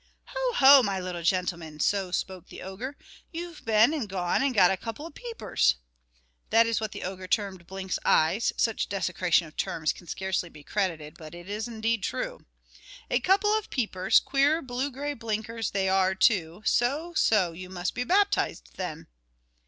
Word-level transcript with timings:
"Ho! 0.29 0.53
ho! 0.55 0.81
my 0.81 0.99
little 0.99 1.21
gentleman," 1.21 1.79
so 1.79 2.09
spoke 2.09 2.47
the 2.47 2.63
ogre; 2.63 2.97
"you've 3.31 3.63
been 3.65 3.93
and 3.93 4.09
gone 4.09 4.41
and 4.41 4.51
got 4.51 4.71
a 4.71 4.75
couple 4.75 5.05
of 5.05 5.13
peepers" 5.13 5.75
(that 6.49 6.65
is 6.65 6.81
what 6.81 6.91
the 6.91 7.03
ogre 7.03 7.27
termed 7.27 7.67
Blinks's 7.67 7.99
eyes, 8.03 8.51
such 8.57 8.89
desecration 8.89 9.45
of 9.45 9.55
terms 9.55 9.93
can 9.93 10.07
scarcely 10.07 10.49
be 10.49 10.63
credited, 10.63 11.19
but 11.19 11.35
it 11.35 11.47
is 11.47 11.67
indeed 11.67 12.01
true), 12.01 12.47
"a 13.11 13.19
couple 13.19 13.51
of 13.55 13.69
peepers, 13.69 14.19
queer 14.19 14.59
blue 14.63 14.89
grey 14.89 15.13
blinkers 15.13 15.69
they 15.69 15.87
are 15.87 16.15
too; 16.15 16.63
so, 16.65 17.13
so, 17.13 17.51
you 17.51 17.69
must 17.69 17.93
be 17.93 18.03
baptized, 18.03 18.71
then." 18.77 19.05